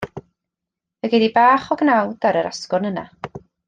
Fe 0.99 1.05
gei 1.11 1.23
di 1.25 1.29
bach 1.37 1.69
o 1.75 1.79
gnawd 1.83 2.27
ar 2.31 2.43
yr 2.43 2.53
esgyrn 2.53 2.93
yna. 2.93 3.09